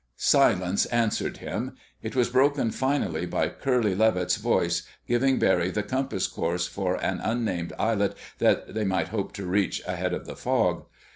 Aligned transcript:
Silence 0.17 0.87
answered 0.87 1.37
him. 1.37 1.77
It 2.01 2.15
was 2.15 2.31
broken 2.31 2.71
finally 2.71 3.27
by 3.27 3.49
Curly 3.49 3.93
Levitt's 3.93 4.37
voice 4.37 4.81
giving 5.07 5.37
Barry 5.37 5.69
the 5.69 5.83
compass 5.83 6.25
course 6.25 6.65
for 6.65 6.95
an 7.03 7.19
unnamed 7.19 7.73
islet 7.77 8.15
that 8.39 8.73
they 8.73 8.83
might 8.83 9.09
hope 9.09 9.31
to 9.33 9.45
reach 9.45 9.83
ahead 9.85 10.15
of 10.15 10.25
the 10.25 10.35
fog. 10.35 10.85